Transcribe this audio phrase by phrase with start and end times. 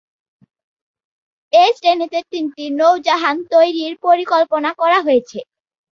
[1.53, 5.39] এই শ্রেণিতে তিনটি নৌযান তৈরির পরিকল্পনা করা হয়েছে।